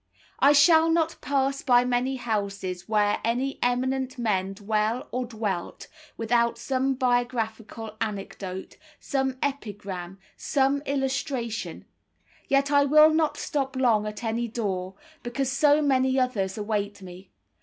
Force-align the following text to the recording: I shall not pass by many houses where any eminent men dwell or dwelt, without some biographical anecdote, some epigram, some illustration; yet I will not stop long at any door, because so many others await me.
I 0.39 0.51
shall 0.53 0.89
not 0.89 1.17
pass 1.21 1.61
by 1.61 1.85
many 1.85 2.15
houses 2.15 2.89
where 2.89 3.19
any 3.23 3.59
eminent 3.61 4.17
men 4.17 4.53
dwell 4.53 5.07
or 5.11 5.27
dwelt, 5.27 5.87
without 6.17 6.57
some 6.57 6.95
biographical 6.95 7.95
anecdote, 8.01 8.77
some 8.99 9.37
epigram, 9.43 10.17
some 10.35 10.81
illustration; 10.87 11.85
yet 12.47 12.71
I 12.71 12.83
will 12.83 13.11
not 13.11 13.37
stop 13.37 13.75
long 13.75 14.07
at 14.07 14.23
any 14.23 14.47
door, 14.47 14.95
because 15.21 15.51
so 15.51 15.83
many 15.83 16.17
others 16.19 16.57
await 16.57 17.03
me. 17.03 17.29